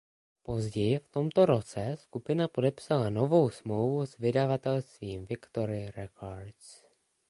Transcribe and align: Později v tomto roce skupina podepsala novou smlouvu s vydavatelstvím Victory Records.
Později 0.43 0.99
v 0.99 1.07
tomto 1.07 1.45
roce 1.45 1.95
skupina 1.99 2.47
podepsala 2.47 3.09
novou 3.09 3.49
smlouvu 3.49 4.05
s 4.05 4.17
vydavatelstvím 4.17 5.25
Victory 5.25 5.91
Records. 5.95 6.83